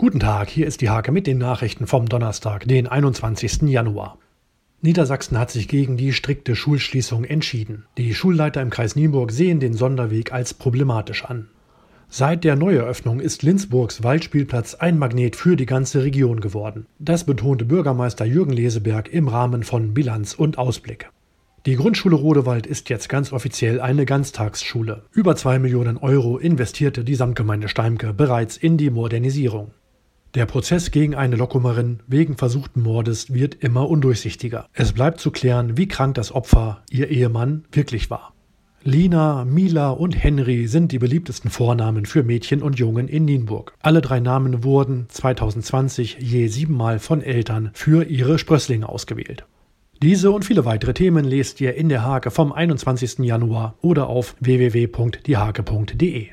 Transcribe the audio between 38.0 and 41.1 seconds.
war. Lina, Mila und Henry sind die